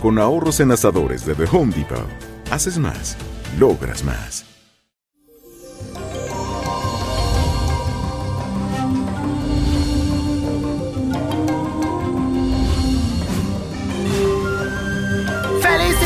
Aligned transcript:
Con 0.00 0.18
ahorros 0.18 0.60
en 0.60 0.72
asadores 0.72 1.26
de 1.26 1.34
The 1.34 1.44
Home 1.52 1.74
Depot. 1.74 2.06
Haces 2.50 2.78
más, 2.78 3.16
logras 3.58 4.02
más. 4.02 4.46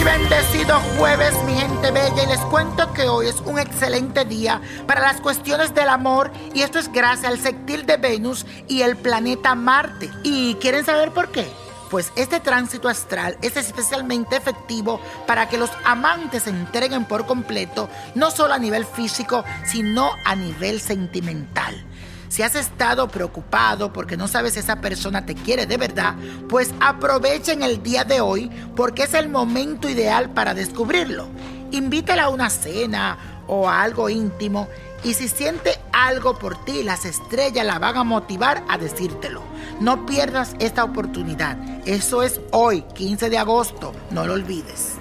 Bendecido 0.04 0.78
jueves, 0.98 1.34
mi 1.46 1.54
gente 1.54 1.90
bella, 1.90 2.24
y 2.24 2.26
les 2.26 2.40
cuento 2.40 2.92
que 2.92 3.08
hoy 3.08 3.26
es 3.26 3.40
un 3.40 3.58
excelente 3.58 4.24
día 4.24 4.60
para 4.86 5.00
las 5.00 5.20
cuestiones 5.20 5.74
del 5.74 5.88
amor, 5.88 6.30
y 6.52 6.60
esto 6.60 6.78
es 6.78 6.92
gracias 6.92 7.32
al 7.32 7.38
sextil 7.38 7.86
de 7.86 7.96
Venus 7.96 8.44
y 8.68 8.82
el 8.82 8.96
planeta 8.96 9.54
Marte. 9.54 10.10
¿Y 10.22 10.54
quieren 10.56 10.84
saber 10.84 11.10
por 11.10 11.30
qué? 11.30 11.46
Pues 11.94 12.12
este 12.16 12.40
tránsito 12.40 12.88
astral 12.88 13.38
es 13.40 13.56
especialmente 13.56 14.34
efectivo 14.34 15.00
para 15.28 15.48
que 15.48 15.56
los 15.56 15.70
amantes 15.84 16.42
se 16.42 16.50
entreguen 16.50 17.04
por 17.04 17.24
completo, 17.24 17.88
no 18.16 18.32
solo 18.32 18.52
a 18.52 18.58
nivel 18.58 18.84
físico, 18.84 19.44
sino 19.64 20.10
a 20.24 20.34
nivel 20.34 20.80
sentimental. 20.80 21.84
Si 22.28 22.42
has 22.42 22.56
estado 22.56 23.06
preocupado 23.06 23.92
porque 23.92 24.16
no 24.16 24.26
sabes 24.26 24.54
si 24.54 24.58
esa 24.58 24.80
persona 24.80 25.24
te 25.24 25.36
quiere 25.36 25.66
de 25.66 25.76
verdad, 25.76 26.16
pues 26.48 26.74
aprovechen 26.80 27.62
el 27.62 27.80
día 27.80 28.02
de 28.02 28.20
hoy 28.20 28.50
porque 28.74 29.04
es 29.04 29.14
el 29.14 29.28
momento 29.28 29.88
ideal 29.88 30.30
para 30.30 30.52
descubrirlo. 30.52 31.28
Invítala 31.70 32.24
a 32.24 32.30
una 32.30 32.50
cena 32.50 33.44
o 33.46 33.68
a 33.68 33.82
algo 33.82 34.10
íntimo 34.10 34.66
y 35.04 35.14
si 35.14 35.28
siente 35.28 35.78
algo 35.92 36.40
por 36.40 36.64
ti, 36.64 36.82
las 36.82 37.04
estrellas 37.04 37.64
la 37.64 37.78
van 37.78 37.98
a 37.98 38.02
motivar 38.02 38.64
a 38.68 38.78
decírtelo. 38.78 39.53
No 39.80 40.06
pierdas 40.06 40.54
esta 40.58 40.84
oportunidad. 40.84 41.58
Eso 41.86 42.22
es 42.22 42.40
hoy, 42.52 42.82
15 42.94 43.30
de 43.30 43.38
agosto. 43.38 43.92
No 44.10 44.26
lo 44.26 44.34
olvides. 44.34 44.92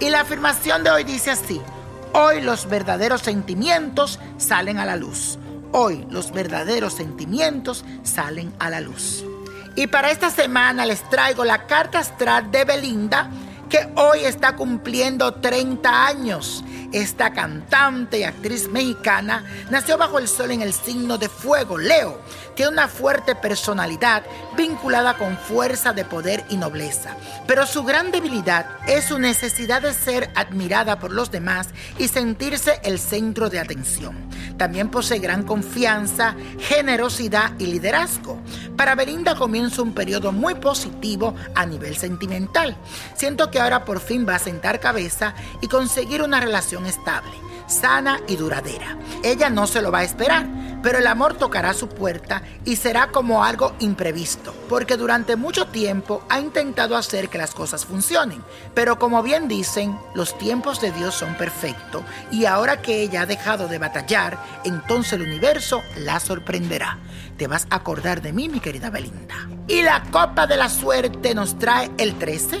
Y 0.00 0.10
la 0.10 0.20
afirmación 0.20 0.84
de 0.84 0.90
hoy 0.90 1.04
dice 1.04 1.30
así. 1.30 1.60
Hoy 2.12 2.40
los 2.40 2.68
verdaderos 2.68 3.22
sentimientos 3.22 4.18
salen 4.36 4.78
a 4.78 4.84
la 4.84 4.96
luz. 4.96 5.38
Hoy 5.72 6.06
los 6.10 6.32
verdaderos 6.32 6.92
sentimientos 6.92 7.84
salen 8.02 8.52
a 8.58 8.68
la 8.68 8.80
luz. 8.80 9.24
Y 9.74 9.86
para 9.86 10.10
esta 10.10 10.30
semana 10.30 10.84
les 10.84 11.08
traigo 11.08 11.44
la 11.44 11.66
carta 11.66 12.00
astral 12.00 12.50
de 12.50 12.64
Belinda, 12.64 13.30
que 13.72 13.88
hoy 13.96 14.26
está 14.26 14.54
cumpliendo 14.54 15.32
30 15.32 16.06
años. 16.06 16.62
Esta 16.92 17.32
cantante 17.32 18.18
y 18.18 18.22
actriz 18.22 18.68
mexicana 18.68 19.46
nació 19.70 19.96
bajo 19.96 20.18
el 20.18 20.28
sol 20.28 20.50
en 20.50 20.60
el 20.60 20.74
signo 20.74 21.16
de 21.16 21.30
fuego, 21.30 21.78
Leo. 21.78 22.20
Tiene 22.54 22.72
una 22.72 22.86
fuerte 22.86 23.34
personalidad 23.34 24.24
vinculada 24.58 25.16
con 25.16 25.38
fuerza 25.38 25.94
de 25.94 26.04
poder 26.04 26.44
y 26.50 26.58
nobleza. 26.58 27.16
Pero 27.46 27.66
su 27.66 27.82
gran 27.82 28.10
debilidad 28.10 28.66
es 28.86 29.06
su 29.06 29.18
necesidad 29.18 29.80
de 29.80 29.94
ser 29.94 30.30
admirada 30.34 30.98
por 30.98 31.10
los 31.10 31.30
demás 31.30 31.68
y 31.98 32.08
sentirse 32.08 32.78
el 32.84 32.98
centro 32.98 33.48
de 33.48 33.58
atención. 33.58 34.14
También 34.58 34.90
posee 34.90 35.18
gran 35.18 35.44
confianza, 35.44 36.36
generosidad 36.58 37.52
y 37.58 37.68
liderazgo. 37.68 38.38
Para 38.76 38.94
Belinda 38.94 39.34
comienza 39.34 39.80
un 39.80 39.94
periodo 39.94 40.30
muy 40.30 40.56
positivo 40.56 41.34
a 41.54 41.64
nivel 41.64 41.96
sentimental. 41.96 42.76
Siento 43.14 43.50
que 43.50 43.61
ahora 43.62 43.84
por 43.84 44.00
fin 44.00 44.26
va 44.28 44.36
a 44.36 44.40
sentar 44.40 44.80
cabeza 44.80 45.34
y 45.60 45.68
conseguir 45.68 46.22
una 46.22 46.40
relación 46.40 46.86
estable, 46.86 47.32
sana 47.66 48.20
y 48.26 48.36
duradera. 48.36 48.96
Ella 49.22 49.50
no 49.50 49.66
se 49.66 49.82
lo 49.82 49.90
va 49.90 50.00
a 50.00 50.04
esperar, 50.04 50.46
pero 50.82 50.98
el 50.98 51.06
amor 51.06 51.34
tocará 51.34 51.72
su 51.74 51.88
puerta 51.88 52.42
y 52.64 52.76
será 52.76 53.08
como 53.08 53.44
algo 53.44 53.74
imprevisto, 53.78 54.54
porque 54.68 54.96
durante 54.96 55.36
mucho 55.36 55.68
tiempo 55.68 56.24
ha 56.28 56.40
intentado 56.40 56.96
hacer 56.96 57.28
que 57.28 57.38
las 57.38 57.54
cosas 57.54 57.86
funcionen, 57.86 58.42
pero 58.74 58.98
como 58.98 59.22
bien 59.22 59.48
dicen, 59.48 59.96
los 60.14 60.36
tiempos 60.36 60.80
de 60.80 60.90
Dios 60.90 61.14
son 61.14 61.34
perfectos 61.36 62.02
y 62.30 62.44
ahora 62.46 62.82
que 62.82 63.02
ella 63.02 63.22
ha 63.22 63.26
dejado 63.26 63.68
de 63.68 63.78
batallar, 63.78 64.38
entonces 64.64 65.14
el 65.14 65.22
universo 65.22 65.82
la 65.96 66.18
sorprenderá. 66.20 66.98
Te 67.36 67.46
vas 67.46 67.66
a 67.70 67.76
acordar 67.76 68.20
de 68.20 68.32
mí, 68.32 68.48
mi 68.48 68.60
querida 68.60 68.90
Belinda. 68.90 69.48
Y 69.68 69.82
la 69.82 70.02
copa 70.10 70.46
de 70.46 70.56
la 70.56 70.68
suerte 70.68 71.34
nos 71.34 71.58
trae 71.58 71.90
el 71.96 72.18
13, 72.18 72.60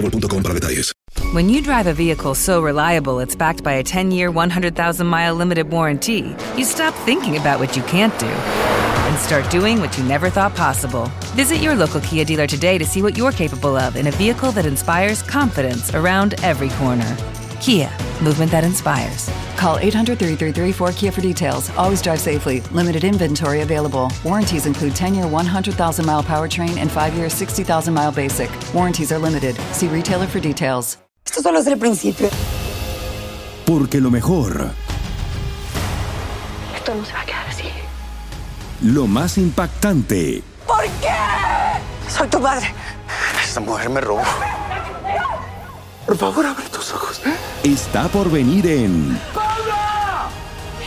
para 0.09 0.53
detalles. 0.53 0.93
When 1.33 1.49
you 1.49 1.61
drive 1.61 1.87
a 1.87 1.93
vehicle 1.93 2.35
so 2.35 2.61
reliable 2.61 3.19
it's 3.19 3.35
backed 3.35 3.63
by 3.63 3.73
a 3.73 3.83
10 3.83 4.11
year, 4.11 4.31
100,000 4.31 5.07
mile 5.07 5.35
limited 5.35 5.69
warranty, 5.71 6.35
you 6.57 6.65
stop 6.65 6.93
thinking 7.05 7.37
about 7.37 7.59
what 7.59 7.75
you 7.75 7.83
can't 7.83 8.17
do 8.19 8.27
and 8.27 9.19
start 9.19 9.49
doing 9.51 9.79
what 9.79 9.97
you 9.97 10.03
never 10.03 10.29
thought 10.29 10.55
possible. 10.55 11.11
Visit 11.35 11.57
your 11.57 11.75
local 11.75 12.01
Kia 12.01 12.25
dealer 12.25 12.47
today 12.47 12.77
to 12.77 12.85
see 12.85 13.01
what 13.01 13.17
you're 13.17 13.31
capable 13.31 13.75
of 13.75 13.95
in 13.95 14.07
a 14.07 14.11
vehicle 14.11 14.51
that 14.53 14.65
inspires 14.65 15.21
confidence 15.21 15.93
around 15.93 16.35
every 16.43 16.69
corner. 16.69 17.17
Kia, 17.59 17.89
movement 18.21 18.51
that 18.51 18.63
inspires. 18.63 19.29
Call 19.61 19.77
800 19.77 20.17
333 20.17 20.73
4KIA 20.73 21.13
for 21.13 21.21
details. 21.21 21.69
Always 21.77 22.01
drive 22.01 22.19
safely. 22.19 22.61
Limited 22.71 23.03
inventory 23.03 23.61
available. 23.61 24.11
Warranties 24.23 24.65
include 24.65 24.95
10 24.95 25.13
year 25.13 25.27
100,000 25.27 26.03
mile 26.03 26.23
powertrain 26.23 26.77
and 26.77 26.89
5 26.89 27.13
year 27.13 27.29
60,000 27.29 27.93
mile 27.93 28.11
basic. 28.11 28.49
Warranties 28.73 29.11
are 29.11 29.19
limited. 29.19 29.55
See 29.71 29.87
retailer 29.87 30.25
for 30.25 30.39
details. 30.39 30.97
Esto 31.27 31.43
solo 31.43 31.59
es 31.59 31.67
el 31.67 31.77
principio. 31.77 32.27
Porque 33.67 34.01
lo 34.01 34.09
mejor. 34.09 34.71
Esto 36.75 36.95
no 36.95 37.05
se 37.05 37.13
va 37.13 37.21
a 37.21 37.25
quedar 37.25 37.47
así. 37.47 37.69
Lo 38.81 39.05
más 39.05 39.37
impactante. 39.37 40.41
¿Por 40.65 40.85
qué? 41.01 41.13
Soy 42.09 42.27
tu 42.29 42.39
madre. 42.39 42.73
Esta 43.43 43.59
mujer 43.59 43.91
me 43.91 44.01
robó. 44.01 44.23
Por 46.07 46.17
favor, 46.17 46.47
abre 46.47 46.67
tus 46.69 46.91
ojos. 46.93 47.21
¿eh? 47.27 47.35
Está 47.63 48.07
por 48.07 48.31
venir 48.31 48.65
en. 48.65 49.19